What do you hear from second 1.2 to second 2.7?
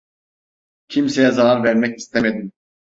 zarar vermek istemedim.